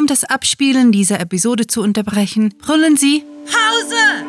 Um 0.00 0.06
das 0.06 0.24
Abspielen 0.24 0.92
dieser 0.92 1.20
Episode 1.20 1.66
zu 1.66 1.82
unterbrechen, 1.82 2.54
brüllen 2.56 2.96
Sie 2.96 3.22
Pause! 3.44 4.24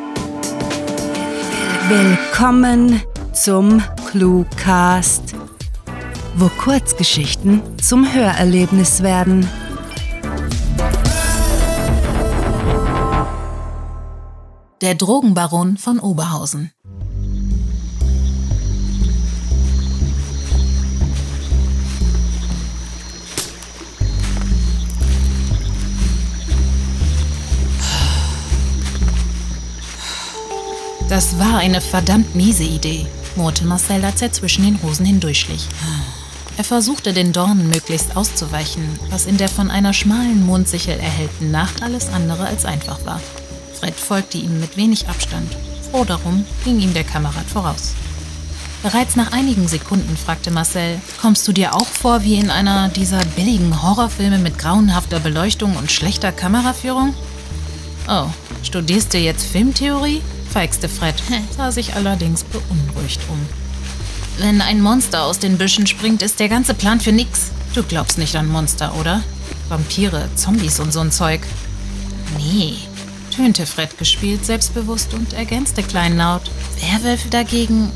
Willkommen 1.88 3.01
zum 3.32 3.81
Cluecast, 4.10 5.34
wo 6.36 6.49
Kurzgeschichten 6.49 7.62
zum 7.81 8.13
Hörerlebnis 8.13 9.02
werden. 9.02 9.47
Der 14.82 14.96
Drogenbaron 14.96 15.78
von 15.78 16.00
Oberhausen. 16.00 16.74
Das 31.11 31.38
war 31.38 31.57
eine 31.57 31.82
verdammt 31.82 32.36
miese 32.36 32.64
Idee, 32.64 33.06
murrte 33.36 33.66
Marcel, 33.66 34.06
als 34.06 34.22
er 34.22 34.31
zwischen 34.31 34.64
den 34.64 34.78
Rosen 34.78 35.06
hindurchschlich. 35.06 35.67
Er 36.56 36.64
versuchte 36.64 37.11
den 37.11 37.34
Dornen 37.34 37.67
möglichst 37.67 38.16
auszuweichen, 38.16 38.97
was 39.09 39.25
in 39.25 39.36
der 39.36 39.50
von 39.50 39.70
einer 39.70 39.92
schmalen 39.92 40.45
Mondsichel 40.45 40.97
erhellten 40.97 41.52
Nacht 41.52 41.84
alles 41.84 42.08
andere 42.14 42.45
als 42.45 42.64
einfach 42.64 43.06
war. 43.06 43.20
Fred 43.78 43.94
folgte 43.94 44.38
ihm 44.38 44.61
mit 44.61 44.78
wenig 44.78 45.09
Abstand. 45.09 45.52
Froh 45.92 46.06
darum 46.06 46.45
ging 46.64 46.80
ihm 46.80 46.94
der 46.94 47.03
Kamerad 47.03 47.45
voraus. 47.45 47.92
Bereits 48.81 49.17
nach 49.17 49.34
einigen 49.34 49.67
Sekunden 49.67 50.16
fragte 50.16 50.50
Marcel, 50.50 51.02
kommst 51.22 51.45
du 51.45 51.52
dir 51.52 51.75
auch 51.75 51.88
vor 51.88 52.23
wie 52.23 52.36
in 52.36 52.50
einer 52.50 52.88
dieser 52.88 53.20
billigen 53.36 53.84
Horrorfilme 53.84 54.38
mit 54.38 54.58
grauenhafter 54.58 55.20
Beleuchtung 55.20 55.75
und 55.75 55.92
schlechter 55.92 56.31
Kameraführung? 56.31 57.14
Oh, 58.08 58.28
studierst 58.64 59.14
du 59.14 59.17
jetzt 59.17 59.44
Filmtheorie? 59.44 60.22
Feixte 60.52 60.90
Fred, 60.90 61.16
sah 61.56 61.72
sich 61.72 61.94
allerdings 61.96 62.44
beunruhigt 62.44 63.22
um. 63.30 63.40
Wenn 64.38 64.62
ein 64.62 64.82
Monster 64.82 65.24
aus 65.24 65.40
den 65.40 65.58
Büschen 65.58 65.88
springt, 65.88 66.22
ist 66.22 66.40
der 66.40 66.50
ganze 66.50 66.74
Plan 66.74 67.00
für 67.00 67.12
nix. 67.12 67.52
Du 67.74 67.84
glaubst 67.84 68.18
nicht 68.18 68.36
an 68.36 68.48
Monster, 68.48 68.94
oder? 68.96 69.24
Vampire, 69.70 70.30
Zombies 70.36 70.80
und 70.80 70.92
so 70.92 71.00
ein 71.00 71.12
Zeug. 71.12 71.42
Nee, 72.38 72.76
tönte 73.36 73.66
Fred 73.66 73.98
gespielt, 73.98 74.46
selbstbewusst 74.46 75.14
und 75.14 75.34
ergänzte 75.34 75.84
kleinlaut. 75.84 76.50
Werwölfe 76.80 77.30
dagegen. 77.30 77.92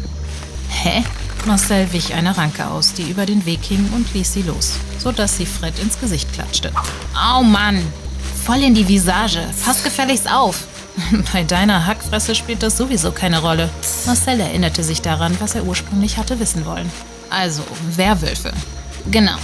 Hä? 0.70 1.03
Marcel 1.45 1.92
wich 1.94 2.14
eine 2.14 2.36
Ranke 2.38 2.66
aus, 2.67 2.94
die 2.94 3.09
über 3.09 3.26
den 3.26 3.45
Weg 3.45 3.59
hing 3.64 3.88
und 3.94 4.11
ließ 4.14 4.33
sie 4.33 4.42
los, 4.42 4.73
sodass 4.98 5.38
sie 5.38 5.45
Fred 5.45 5.78
ins 5.80 6.00
Gesicht 6.00 6.31
klatschte. 6.33 6.72
Au 7.14 7.44
Mann! 7.44 7.81
Voll 8.45 8.64
in 8.64 8.73
die 8.73 8.88
Visage. 8.88 9.42
Pass 9.64 9.83
gefälligst 9.83 10.31
auf! 10.31 10.64
Bei 11.33 11.43
deiner 11.43 11.85
Hackfresse 11.85 12.35
spielt 12.35 12.63
das 12.63 12.77
sowieso 12.77 13.11
keine 13.11 13.41
Rolle. 13.41 13.69
Marcel 14.05 14.39
erinnerte 14.39 14.83
sich 14.83 15.02
daran, 15.02 15.35
was 15.39 15.55
er 15.55 15.65
ursprünglich 15.65 16.17
hatte 16.17 16.39
wissen 16.39 16.65
wollen. 16.65 16.89
Also, 17.29 17.63
Werwölfe. 17.95 18.53
Genau. 19.11 19.35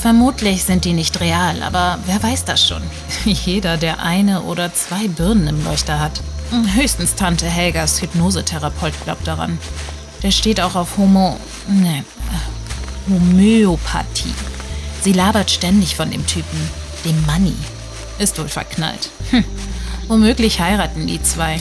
Vermutlich 0.00 0.64
sind 0.64 0.84
die 0.86 0.94
nicht 0.94 1.20
real, 1.20 1.62
aber 1.62 1.98
wer 2.06 2.22
weiß 2.22 2.44
das 2.44 2.66
schon? 2.66 2.82
Jeder, 3.24 3.76
der 3.76 4.02
eine 4.02 4.42
oder 4.42 4.72
zwei 4.72 5.08
Birnen 5.08 5.48
im 5.48 5.64
Leuchter 5.64 6.00
hat. 6.00 6.22
Höchstens 6.74 7.14
Tante 7.14 7.46
Helgas 7.46 8.00
Hypnosetherapeut 8.00 8.94
glaubt 9.04 9.26
daran. 9.26 9.58
Der 10.22 10.30
steht 10.30 10.60
auch 10.60 10.74
auf 10.74 10.96
Homo. 10.96 11.38
ne. 11.68 12.04
Homöopathie. 13.08 14.34
Sie 15.02 15.12
labert 15.12 15.50
ständig 15.50 15.96
von 15.96 16.10
dem 16.10 16.26
Typen, 16.26 16.58
dem 17.04 17.24
Manni. 17.26 17.54
Ist 18.18 18.38
wohl 18.38 18.48
verknallt. 18.48 19.10
Hm. 19.30 19.44
Womöglich 20.10 20.60
heiraten 20.60 21.06
die 21.06 21.22
zwei. 21.22 21.60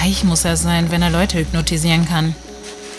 Reich 0.00 0.24
muss 0.24 0.44
er 0.44 0.56
sein, 0.56 0.90
wenn 0.90 1.02
er 1.02 1.10
Leute 1.10 1.38
hypnotisieren 1.38 2.04
kann. 2.04 2.34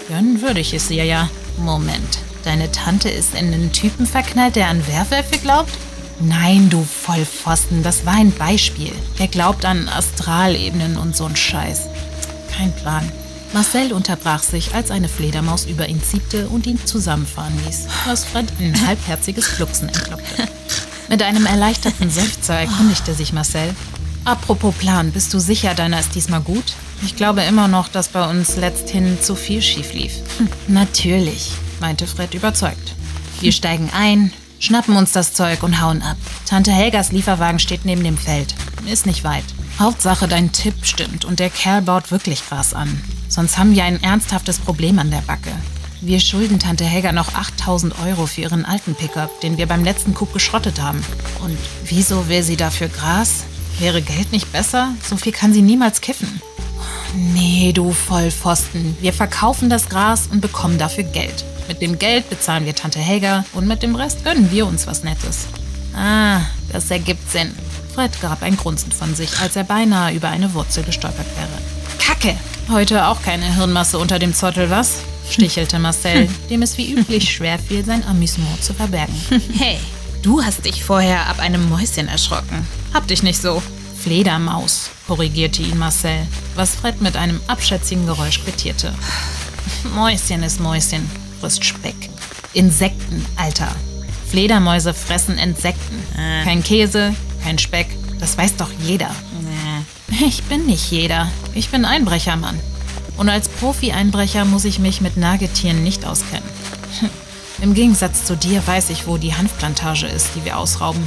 Gönnen 0.07 0.41
würde 0.41 0.61
ich 0.61 0.73
es 0.73 0.89
ihr 0.89 1.03
ja. 1.03 1.29
Moment, 1.57 2.19
deine 2.45 2.71
Tante 2.71 3.09
ist 3.09 3.35
in 3.35 3.53
einen 3.53 3.73
Typen 3.73 4.07
verknallt, 4.07 4.55
der 4.55 4.69
an 4.69 4.87
Werwölfe 4.87 5.39
glaubt? 5.39 5.73
Nein, 6.21 6.69
du 6.69 6.85
Vollpfosten, 6.85 7.83
das 7.83 8.05
war 8.05 8.13
ein 8.13 8.31
Beispiel. 8.31 8.93
Der 9.19 9.27
glaubt 9.27 9.65
an 9.65 9.89
Astralebenen 9.89 10.95
und 10.95 11.17
so'n 11.17 11.35
Scheiß. 11.35 11.81
Kein 12.55 12.73
Plan. 12.77 13.11
Marcel 13.51 13.91
unterbrach 13.91 14.41
sich, 14.41 14.73
als 14.73 14.89
eine 14.89 15.09
Fledermaus 15.09 15.65
über 15.65 15.89
ihn 15.89 16.01
ziepte 16.01 16.47
und 16.47 16.65
ihn 16.65 16.79
zusammenfahren 16.85 17.59
ließ, 17.65 17.87
was 18.05 18.23
Fred 18.23 18.47
ein 18.61 18.87
halbherziges 18.87 19.57
Glucksen 19.57 19.89
entlockte. 19.89 20.47
Mit 21.09 21.23
einem 21.23 21.45
erleichterten 21.45 22.09
Seufzer 22.09 22.53
erkundigte 22.53 23.13
sich 23.13 23.33
Marcel. 23.33 23.75
Apropos 24.29 24.75
Plan, 24.75 25.11
bist 25.11 25.33
du 25.33 25.39
sicher, 25.39 25.73
deiner 25.73 25.99
ist 25.99 26.13
diesmal 26.13 26.41
gut? 26.41 26.75
Ich 27.01 27.15
glaube 27.15 27.41
immer 27.41 27.67
noch, 27.67 27.87
dass 27.87 28.09
bei 28.09 28.29
uns 28.29 28.57
letzthin 28.57 29.17
zu 29.19 29.33
viel 29.33 29.59
schief 29.59 29.91
lief. 29.93 30.17
Hm, 30.37 30.49
natürlich, 30.67 31.53
meinte 31.79 32.05
Fred 32.05 32.35
überzeugt. 32.35 32.93
Wir 33.41 33.51
steigen 33.51 33.89
ein, 33.91 34.31
schnappen 34.59 34.97
uns 34.97 35.13
das 35.13 35.33
Zeug 35.33 35.63
und 35.63 35.81
hauen 35.81 36.03
ab. 36.03 36.17
Tante 36.45 36.71
Helgas 36.71 37.11
Lieferwagen 37.11 37.57
steht 37.57 37.85
neben 37.85 38.03
dem 38.03 38.19
Feld. 38.19 38.53
Ist 38.85 39.07
nicht 39.07 39.23
weit. 39.23 39.45
Hauptsache, 39.79 40.27
dein 40.27 40.51
Tipp 40.51 40.75
stimmt 40.83 41.25
und 41.25 41.39
der 41.39 41.49
Kerl 41.49 41.81
baut 41.81 42.11
wirklich 42.11 42.47
Gras 42.47 42.75
an. 42.75 43.01
Sonst 43.29 43.57
haben 43.57 43.73
wir 43.73 43.83
ein 43.83 44.03
ernsthaftes 44.03 44.59
Problem 44.59 44.99
an 44.99 45.09
der 45.09 45.23
Backe. 45.25 45.53
Wir 46.01 46.19
schulden 46.19 46.59
Tante 46.59 46.85
Helga 46.85 47.13
noch 47.13 47.33
8000 47.33 47.95
Euro 48.05 48.27
für 48.27 48.41
ihren 48.41 48.63
alten 48.63 48.93
Pickup, 48.93 49.41
den 49.41 49.57
wir 49.57 49.65
beim 49.65 49.83
letzten 49.83 50.13
Coup 50.13 50.31
geschrottet 50.31 50.79
haben. 50.79 51.03
Und 51.43 51.57
wieso 51.85 52.29
will 52.29 52.43
sie 52.43 52.57
dafür 52.57 52.89
Gras? 52.89 53.45
Wäre 53.79 54.01
Geld 54.01 54.31
nicht 54.33 54.51
besser? 54.51 54.93
So 55.01 55.15
viel 55.15 55.31
kann 55.31 55.53
sie 55.53 55.61
niemals 55.61 56.01
kiffen. 56.01 56.41
Nee, 57.15 57.71
du 57.73 57.91
Vollpfosten. 57.91 58.97
Wir 58.99 59.13
verkaufen 59.13 59.69
das 59.69 59.87
Gras 59.87 60.27
und 60.27 60.41
bekommen 60.41 60.77
dafür 60.77 61.05
Geld. 61.05 61.45
Mit 61.69 61.81
dem 61.81 61.97
Geld 61.97 62.29
bezahlen 62.29 62.65
wir 62.65 62.75
Tante 62.75 62.99
Helga 62.99 63.45
und 63.53 63.67
mit 63.67 63.81
dem 63.81 63.95
Rest 63.95 64.23
gönnen 64.25 64.51
wir 64.51 64.67
uns 64.67 64.85
was 64.85 65.03
Nettes. 65.03 65.47
Ah, 65.95 66.41
das 66.71 66.91
ergibt 66.91 67.31
Sinn. 67.31 67.55
Fred 67.95 68.11
gab 68.21 68.43
ein 68.43 68.57
Grunzen 68.57 68.91
von 68.91 69.15
sich, 69.15 69.39
als 69.39 69.55
er 69.55 69.63
beinahe 69.63 70.13
über 70.13 70.27
eine 70.27 70.53
Wurzel 70.53 70.83
gestolpert 70.83 71.27
wäre. 71.37 71.47
Kacke! 71.99 72.35
Heute 72.69 73.07
auch 73.07 73.21
keine 73.23 73.55
Hirnmasse 73.55 73.97
unter 73.97 74.19
dem 74.19 74.35
Zottel, 74.35 74.69
was? 74.69 74.97
stichelte 75.29 75.79
Marcel, 75.79 76.27
dem 76.49 76.61
es 76.61 76.77
wie 76.77 76.93
üblich 76.93 77.31
schwerfiel, 77.31 77.85
sein 77.85 78.03
Amüsement 78.05 78.63
zu 78.63 78.73
verbergen. 78.73 79.15
Hey, 79.57 79.79
du 80.21 80.43
hast 80.43 80.65
dich 80.65 80.83
vorher 80.83 81.27
ab 81.27 81.39
einem 81.39 81.69
Mäuschen 81.69 82.07
erschrocken. 82.07 82.67
Hab 82.93 83.07
dich 83.07 83.23
nicht 83.23 83.41
so. 83.41 83.61
Fledermaus, 84.01 84.91
korrigierte 85.07 85.61
ihn 85.61 85.77
Marcel, 85.77 86.25
was 86.55 86.75
Fred 86.75 87.01
mit 87.01 87.17
einem 87.17 87.41
abschätzigen 87.47 88.05
Geräusch 88.05 88.41
quittierte. 88.43 88.93
Mäuschen 89.93 90.43
ist 90.43 90.59
Mäuschen, 90.59 91.09
frisst 91.39 91.65
Speck. 91.65 91.95
Insekten, 92.53 93.25
Alter. 93.35 93.75
Fledermäuse 94.29 94.93
fressen 94.93 95.37
Insekten. 95.37 96.01
Äh. 96.17 96.43
Kein 96.43 96.63
Käse, 96.63 97.13
kein 97.43 97.57
Speck, 97.57 97.87
das 98.19 98.37
weiß 98.37 98.55
doch 98.57 98.69
jeder. 98.83 99.13
Nee. 99.41 100.25
Ich 100.25 100.43
bin 100.43 100.65
nicht 100.65 100.91
jeder. 100.91 101.29
Ich 101.53 101.69
bin 101.69 101.85
Einbrechermann. 101.85 102.59
Und 103.17 103.29
als 103.29 103.47
Profi-Einbrecher 103.47 104.45
muss 104.45 104.65
ich 104.65 104.79
mich 104.79 105.01
mit 105.01 105.17
Nagetieren 105.17 105.83
nicht 105.83 106.05
auskennen. 106.05 106.49
Im 107.61 107.73
Gegensatz 107.73 108.23
zu 108.23 108.37
dir 108.37 108.65
weiß 108.65 108.89
ich, 108.89 109.05
wo 109.05 109.17
die 109.17 109.35
Hanfplantage 109.35 110.07
ist, 110.07 110.29
die 110.35 110.45
wir 110.45 110.57
ausrauben. 110.57 111.05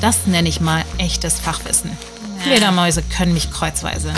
Das 0.00 0.26
nenne 0.26 0.48
ich 0.48 0.60
mal 0.60 0.84
echtes 0.98 1.38
Fachwissen. 1.38 1.90
Fledermäuse 2.38 3.02
können 3.02 3.32
mich 3.32 3.50
kreuzweise. 3.52 4.12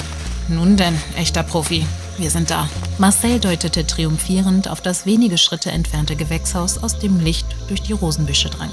Nun 0.49 0.77
denn, 0.77 0.99
echter 1.17 1.43
Profi, 1.43 1.87
wir 2.19 2.31
sind 2.31 2.51
da. 2.51 2.69
Marcel 2.99 3.41
deutete 3.41 3.87
triumphierend 3.87 4.69
auf 4.69 4.81
das 4.81 5.05
wenige 5.05 5.37
Schritte 5.37 5.71
entfernte 5.71 6.17
Gewächshaus, 6.17 6.79
aus 6.79 6.99
dem 6.99 7.21
Licht 7.21 7.47
durch 7.69 7.83
die 7.83 7.93
Rosenbüsche 7.93 8.49
drang. 8.49 8.71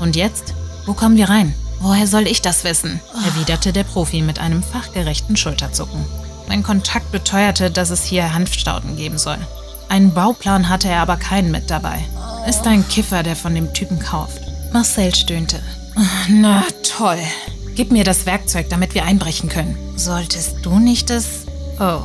Und 0.00 0.16
jetzt? 0.16 0.54
Wo 0.86 0.94
kommen 0.94 1.16
wir 1.16 1.28
rein? 1.28 1.54
Woher 1.80 2.06
soll 2.06 2.26
ich 2.26 2.40
das 2.40 2.64
wissen? 2.64 3.00
erwiderte 3.26 3.72
der 3.72 3.84
Profi 3.84 4.22
mit 4.22 4.38
einem 4.38 4.62
fachgerechten 4.62 5.36
Schulterzucken. 5.36 6.04
Mein 6.48 6.62
Kontakt 6.62 7.12
beteuerte, 7.12 7.70
dass 7.70 7.90
es 7.90 8.04
hier 8.04 8.32
Hanfstauden 8.32 8.96
geben 8.96 9.18
soll. 9.18 9.38
Einen 9.88 10.12
Bauplan 10.14 10.68
hatte 10.68 10.88
er 10.88 11.02
aber 11.02 11.16
keinen 11.16 11.50
mit 11.50 11.70
dabei. 11.70 12.04
Ist 12.48 12.66
ein 12.66 12.88
Kiffer, 12.88 13.22
der 13.22 13.36
von 13.36 13.54
dem 13.54 13.74
Typen 13.74 13.98
kauft. 13.98 14.40
Marcel 14.72 15.14
stöhnte. 15.14 15.60
Na 16.30 16.64
toll. 16.82 17.18
Gib 17.74 17.92
mir 17.92 18.04
das 18.04 18.24
Werkzeug, 18.24 18.70
damit 18.70 18.94
wir 18.94 19.04
einbrechen 19.04 19.50
können. 19.50 19.76
Solltest 19.96 20.56
du 20.62 20.78
nicht 20.78 21.10
das... 21.10 21.44
Oh, 21.78 22.00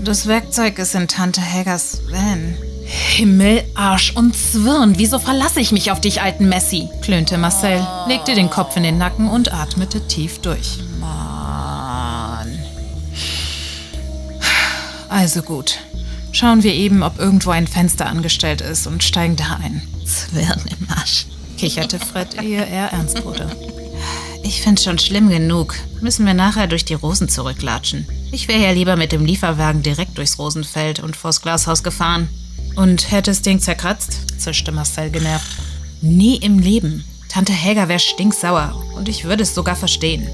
das 0.00 0.26
Werkzeug 0.26 0.80
ist 0.80 0.96
in 0.96 1.06
Tante 1.06 1.40
Helgas 1.40 2.00
Van. 2.10 2.56
Himmel, 2.84 3.62
Arsch 3.76 4.16
und 4.16 4.34
Zwirn, 4.36 4.98
wieso 4.98 5.20
verlasse 5.20 5.60
ich 5.60 5.70
mich 5.70 5.92
auf 5.92 6.00
dich, 6.00 6.20
alten 6.20 6.48
Messi? 6.48 6.88
klönte 7.00 7.38
Marcel, 7.38 7.86
legte 8.08 8.34
den 8.34 8.50
Kopf 8.50 8.76
in 8.76 8.82
den 8.82 8.98
Nacken 8.98 9.28
und 9.28 9.54
atmete 9.54 10.04
tief 10.08 10.40
durch. 10.40 10.78
Mann. 10.98 12.58
Also 15.08 15.42
gut. 15.42 15.78
Schauen 16.34 16.64
wir 16.64 16.74
eben, 16.74 17.04
ob 17.04 17.20
irgendwo 17.20 17.50
ein 17.50 17.68
Fenster 17.68 18.06
angestellt 18.06 18.60
ist 18.60 18.88
und 18.88 19.04
steigen 19.04 19.36
da 19.36 19.60
ein. 19.62 19.80
Zwirn 20.04 20.64
im 20.66 20.88
Arsch, 20.90 21.26
kicherte 21.56 22.00
Fred, 22.00 22.42
ehe 22.42 22.66
er 22.66 22.88
ernst 22.88 23.24
wurde. 23.24 23.48
Ich 24.42 24.60
find's 24.60 24.82
schon 24.82 24.98
schlimm 24.98 25.28
genug. 25.28 25.76
Müssen 26.00 26.26
wir 26.26 26.34
nachher 26.34 26.66
durch 26.66 26.84
die 26.84 26.94
Rosen 26.94 27.28
zurücklatschen. 27.28 28.08
Ich 28.32 28.48
wäre 28.48 28.64
ja 28.64 28.72
lieber 28.72 28.96
mit 28.96 29.12
dem 29.12 29.24
Lieferwagen 29.24 29.84
direkt 29.84 30.18
durchs 30.18 30.36
Rosenfeld 30.36 30.98
und 30.98 31.16
vors 31.16 31.40
Glashaus 31.40 31.84
gefahren. 31.84 32.28
Und 32.74 33.12
hätte 33.12 33.30
das 33.30 33.42
Ding 33.42 33.60
zerkratzt? 33.60 34.40
zischte 34.40 34.72
Marcel 34.72 35.10
genervt. 35.10 35.46
Nie 36.02 36.38
im 36.38 36.58
Leben. 36.58 37.04
Tante 37.28 37.52
Helga 37.52 37.86
wäre 37.86 38.00
stinksauer 38.00 38.74
und 38.96 39.08
ich 39.08 39.22
würde 39.22 39.44
es 39.44 39.54
sogar 39.54 39.76
verstehen. 39.76 40.26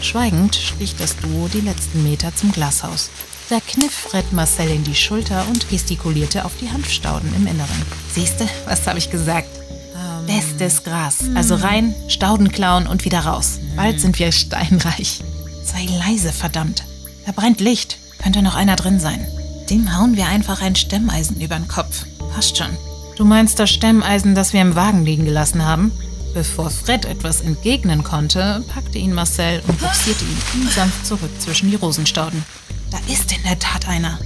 Schweigend 0.00 0.56
schlich 0.56 0.96
das 0.96 1.16
Duo 1.18 1.48
die 1.52 1.60
letzten 1.60 2.02
Meter 2.02 2.34
zum 2.34 2.50
Glashaus. 2.50 3.10
Da 3.48 3.60
kniff 3.60 3.92
Fred 3.92 4.32
Marcel 4.32 4.68
in 4.70 4.82
die 4.82 4.96
Schulter 4.96 5.46
und 5.48 5.68
gestikulierte 5.70 6.44
auf 6.44 6.52
die 6.60 6.68
Hanfstauden 6.68 7.32
im 7.36 7.46
Inneren. 7.46 7.82
Siehste, 8.12 8.48
was 8.64 8.84
habe 8.88 8.98
ich 8.98 9.08
gesagt? 9.08 9.48
Ähm, 9.94 10.26
Bestes 10.26 10.82
Gras. 10.82 11.18
Also 11.36 11.54
rein, 11.54 11.94
Stauden 12.08 12.50
klauen 12.50 12.88
und 12.88 13.04
wieder 13.04 13.20
raus. 13.20 13.60
Bald 13.76 14.00
sind 14.00 14.18
wir 14.18 14.32
steinreich. 14.32 15.22
Sei 15.62 15.86
leise, 15.86 16.32
verdammt. 16.32 16.82
Da 17.24 17.30
brennt 17.30 17.60
Licht. 17.60 17.98
Könnte 18.20 18.42
noch 18.42 18.56
einer 18.56 18.74
drin 18.74 18.98
sein. 18.98 19.24
Dem 19.70 19.96
hauen 19.96 20.16
wir 20.16 20.26
einfach 20.26 20.60
ein 20.60 20.74
Stemmeisen 20.74 21.40
über 21.40 21.54
den 21.54 21.68
Kopf. 21.68 22.04
Passt 22.34 22.58
schon. 22.58 22.76
Du 23.16 23.24
meinst 23.24 23.60
das 23.60 23.70
Stemmeisen, 23.70 24.34
das 24.34 24.52
wir 24.52 24.60
im 24.60 24.74
Wagen 24.74 25.04
liegen 25.04 25.24
gelassen 25.24 25.64
haben? 25.64 25.92
Bevor 26.34 26.70
Fred 26.70 27.04
etwas 27.04 27.42
entgegnen 27.42 28.02
konnte, 28.02 28.64
packte 28.68 28.98
ihn 28.98 29.14
Marcel 29.14 29.62
und 29.68 29.80
boxierte 29.80 30.24
ihn 30.24 30.68
sanft 30.68 31.06
zurück 31.06 31.30
zwischen 31.38 31.70
die 31.70 31.76
Rosenstauden. 31.76 32.44
Da 32.96 33.12
ist 33.12 33.36
in 33.36 33.42
der 33.42 33.58
Tat 33.58 33.88
einer. 33.88 34.18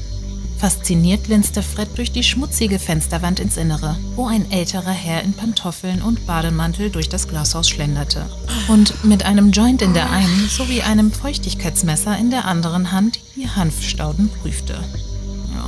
Fasziniert 0.59 1.27
linste 1.27 1.63
Fred 1.63 1.89
durch 1.97 2.13
die 2.13 2.23
schmutzige 2.23 2.79
Fensterwand 2.79 3.41
ins 3.41 3.57
Innere, 3.57 3.97
wo 4.15 4.29
ein 4.29 4.49
älterer 4.53 4.93
Herr 4.93 5.23
in 5.23 5.33
Pantoffeln 5.33 6.03
und 6.03 6.25
Bademantel 6.25 6.91
durch 6.91 7.09
das 7.09 7.27
Glashaus 7.27 7.69
schlenderte 7.69 8.31
und 8.69 9.03
mit 9.05 9.25
einem 9.25 9.51
Joint 9.51 9.83
in 9.83 9.95
der 9.95 10.11
einen 10.11 10.49
sowie 10.49 10.83
einem 10.83 11.11
Feuchtigkeitsmesser 11.11 12.17
in 12.19 12.31
der 12.31 12.45
anderen 12.45 12.93
Hand 12.93 13.19
die 13.35 13.49
Hanfstauden 13.49 14.31
prüfte. 14.41 14.79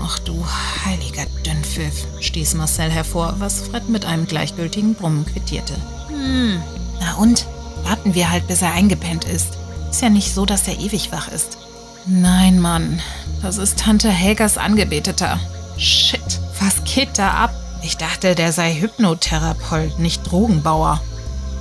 Ach 0.04 0.18
du 0.20 0.44
heiliger 0.84 1.26
Dünnpfiff, 1.44 2.06
stieß 2.20 2.54
Marcel 2.54 2.90
hervor, 2.90 3.36
was 3.38 3.62
Fred 3.62 3.88
mit 3.88 4.04
einem 4.04 4.26
gleichgültigen 4.26 4.94
Brummen 4.94 5.26
quittierte. 5.26 5.74
Hm, 6.08 6.62
na 7.00 7.14
und? 7.14 7.46
Warten 7.82 8.14
wir 8.14 8.30
halt, 8.30 8.46
bis 8.46 8.62
er 8.62 8.74
eingepennt 8.74 9.24
ist. 9.24 9.58
Ist 9.90 10.02
ja 10.02 10.08
nicht 10.08 10.32
so, 10.32 10.46
dass 10.46 10.68
er 10.68 10.78
ewig 10.78 11.10
wach 11.10 11.28
ist. 11.28 11.58
Nein, 12.06 12.60
Mann. 12.60 13.00
Das 13.42 13.58
ist 13.58 13.78
Tante 13.78 14.10
Helgas 14.10 14.58
Angebeteter. 14.58 15.38
Shit, 15.76 16.40
was 16.60 16.82
geht 16.84 17.18
da 17.18 17.30
ab? 17.30 17.54
Ich 17.82 17.96
dachte, 17.96 18.34
der 18.34 18.52
sei 18.52 18.74
Hypnotherapeut, 18.74 19.98
nicht 19.98 20.30
Drogenbauer. 20.30 21.00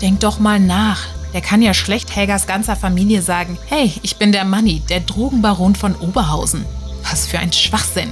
Denk 0.01 0.19
doch 0.21 0.39
mal 0.39 0.59
nach. 0.59 1.07
Der 1.33 1.41
kann 1.41 1.61
ja 1.61 1.73
schlecht 1.73 2.15
Helgas 2.15 2.47
ganzer 2.47 2.75
Familie 2.75 3.21
sagen, 3.21 3.57
hey, 3.67 3.93
ich 4.03 4.17
bin 4.17 4.31
der 4.31 4.43
Manni, 4.43 4.81
der 4.89 4.99
Drogenbaron 4.99 5.75
von 5.75 5.95
Oberhausen. 5.95 6.65
Was 7.09 7.27
für 7.27 7.39
ein 7.39 7.53
Schwachsinn. 7.53 8.09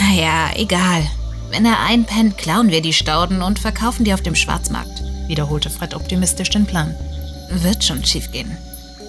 Naja, 0.00 0.50
egal. 0.56 1.06
Wenn 1.50 1.64
er 1.64 1.80
einpennt, 1.80 2.36
klauen 2.38 2.70
wir 2.70 2.82
die 2.82 2.92
Stauden 2.92 3.40
und 3.40 3.58
verkaufen 3.58 4.04
die 4.04 4.12
auf 4.12 4.22
dem 4.22 4.34
Schwarzmarkt, 4.34 5.02
wiederholte 5.26 5.70
Fred 5.70 5.94
optimistisch 5.94 6.50
den 6.50 6.66
Plan. 6.66 6.94
Wird 7.50 7.84
schon 7.84 8.04
schiefgehen. 8.04 8.56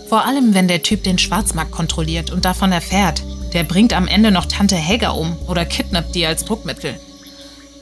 Vor 0.09 0.25
allem, 0.25 0.53
wenn 0.53 0.67
der 0.67 0.83
Typ 0.83 1.03
den 1.03 1.17
Schwarzmarkt 1.17 1.71
kontrolliert 1.71 2.31
und 2.31 2.45
davon 2.45 2.71
erfährt. 2.71 3.23
Der 3.53 3.63
bringt 3.63 3.93
am 3.93 4.07
Ende 4.07 4.31
noch 4.31 4.45
Tante 4.45 4.75
Helga 4.75 5.09
um 5.09 5.37
oder 5.47 5.65
kidnappt 5.65 6.15
die 6.15 6.25
als 6.25 6.45
Druckmittel. 6.45 6.99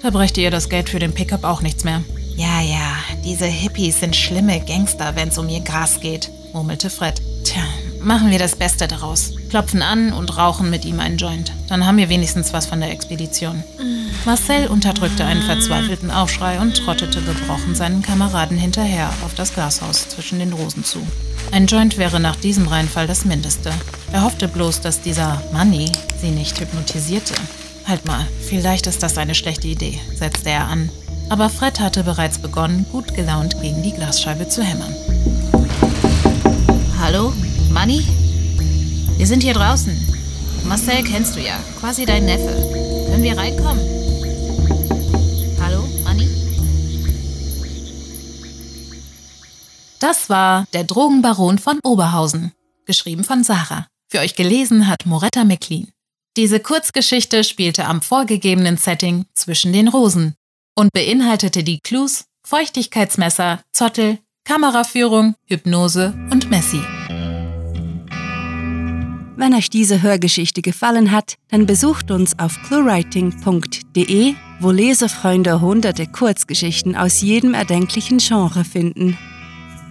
Da 0.02 0.10
bräuchte 0.10 0.42
ihr 0.42 0.52
das 0.52 0.70
Geld 0.70 0.90
für 0.90 1.00
den 1.00 1.14
Pickup 1.14 1.44
auch 1.44 1.62
nichts 1.62 1.84
mehr. 1.84 2.04
Ja, 2.36 2.62
ja, 2.62 2.98
diese 3.24 3.46
Hippies 3.46 4.00
sind 4.00 4.16
schlimme 4.16 4.60
Gangster, 4.60 5.16
wenn's 5.16 5.38
um 5.38 5.48
ihr 5.50 5.62
Gras 5.62 6.02
geht, 6.02 6.30
murmelte 6.54 6.90
Fred. 6.90 7.22
Tja, 7.44 7.64
machen 8.02 8.30
wir 8.30 8.40
das 8.40 8.56
Beste 8.56 8.88
daraus. 8.88 9.34
Klopfen 9.50 9.82
an 9.82 10.12
und 10.12 10.38
rauchen 10.38 10.70
mit 10.70 10.84
ihm 10.84 11.00
einen 11.00 11.18
Joint. 11.18 11.54
Dann 11.70 11.86
haben 11.86 11.98
wir 11.98 12.10
wenigstens 12.10 12.54
was 12.54 12.66
von 12.66 12.82
der 12.82 12.92
Expedition. 12.92 13.64
Marcel 14.26 14.68
unterdrückte 14.68 15.24
einen 15.24 15.44
verzweifelten 15.44 16.12
Aufschrei 16.12 16.60
und 16.60 16.76
trottete 16.76 17.22
gebrochen 17.22 17.76
seinen 17.76 18.02
Kameraden 18.02 18.58
hinterher 18.58 19.12
auf 19.24 19.36
das 19.36 19.54
Glashaus 19.54 20.10
zwischen 20.10 20.40
den 20.40 20.54
Rosen 20.54 20.84
zu. 20.84 21.06
Ein 21.52 21.68
Joint 21.68 21.98
wäre 21.98 22.20
nach 22.20 22.36
diesem 22.36 22.68
Reinfall 22.68 23.08
das 23.08 23.26
Mindeste. 23.26 23.72
Er 24.12 24.24
hoffte 24.24 24.48
bloß, 24.48 24.82
dass 24.82 25.02
dieser 25.02 25.42
Money 25.54 25.92
sie 26.22 26.30
nicht 26.32 26.60
hypnotisierte. 26.60 27.34
Halt 27.86 28.06
mal, 28.06 28.26
vielleicht 28.42 28.88
ist 28.88 29.04
das 29.04 29.18
eine 29.18 29.36
schlechte 29.36 29.68
Idee, 29.68 30.00
setzte 30.16 30.50
er 30.50 30.68
an. 30.68 30.90
Aber 31.30 31.50
Fred 31.50 31.80
hatte 31.80 32.04
bereits 32.04 32.40
begonnen, 32.40 32.86
gut 32.92 33.14
gelaunt 33.16 33.62
gegen 33.62 33.84
die 33.84 33.94
Glasscheibe 33.94 34.48
zu 34.48 34.64
hämmern. 34.64 34.94
Hallo? 37.00 37.34
Money? 37.72 38.06
Wir 39.18 39.28
sind 39.28 39.44
hier 39.44 39.54
draußen. 39.54 39.96
Marcel 40.66 41.04
kennst 41.04 41.36
du 41.36 41.40
ja, 41.40 41.56
quasi 41.80 42.06
dein 42.06 42.26
Neffe. 42.26 42.54
Können 43.10 43.24
wir 43.24 43.38
reinkommen? 43.38 44.05
Das 50.08 50.30
war 50.30 50.68
Der 50.72 50.84
Drogenbaron 50.84 51.58
von 51.58 51.80
Oberhausen, 51.84 52.52
geschrieben 52.86 53.24
von 53.24 53.44
Sarah. 53.44 53.88
Für 54.08 54.20
euch 54.20 54.36
gelesen 54.36 54.88
hat 54.88 55.08
Moretta 55.08 55.44
McLean. 55.44 55.88
Diese 56.38 56.60
Kurzgeschichte 56.60 57.44
spielte 57.44 57.86
am 57.86 58.04
vorgegebenen 58.04 58.78
Setting 58.78 59.26
zwischen 59.34 59.74
den 59.74 59.88
Rosen 59.88 60.36
und 60.76 60.94
beinhaltete 60.94 61.64
die 61.64 61.80
Clues 61.80 62.26
Feuchtigkeitsmesser, 62.44 63.62
Zottel, 63.72 64.20
Kameraführung, 64.44 65.34
Hypnose 65.48 66.14
und 66.30 66.52
Messi. 66.52 66.82
Wenn 69.38 69.56
euch 69.56 69.72
diese 69.72 70.04
Hörgeschichte 70.04 70.62
gefallen 70.62 71.10
hat, 71.10 71.34
dann 71.48 71.66
besucht 71.66 72.12
uns 72.12 72.38
auf 72.38 72.56
cluewriting.de, 72.68 74.36
wo 74.60 74.70
Lesefreunde 74.70 75.62
hunderte 75.62 76.06
Kurzgeschichten 76.06 76.96
aus 76.96 77.22
jedem 77.22 77.56
erdenklichen 77.56 78.20
Genre 78.20 78.64
finden. 78.64 79.18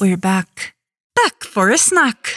We're 0.00 0.16
back. 0.16 0.74
Back 1.14 1.44
for 1.44 1.68
a 1.68 1.76
snack. 1.76 2.34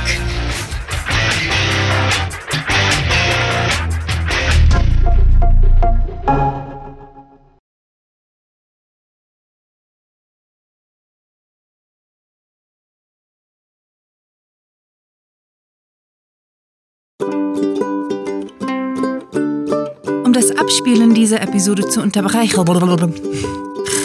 Das 20.40 20.56
Abspielen 20.58 21.14
dieser 21.14 21.42
Episode 21.42 21.86
zu 21.90 22.02
unterbrechen, 22.02 22.60